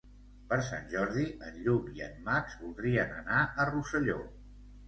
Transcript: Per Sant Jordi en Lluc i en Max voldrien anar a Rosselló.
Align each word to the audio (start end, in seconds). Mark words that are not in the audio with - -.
Per 0.53 0.57
Sant 0.69 0.87
Jordi 0.93 1.25
en 1.49 1.59
Lluc 1.67 1.91
i 1.99 2.03
en 2.07 2.17
Max 2.31 2.57
voldrien 2.65 3.15
anar 3.19 3.43
a 3.65 3.69
Rosselló. 3.73 4.21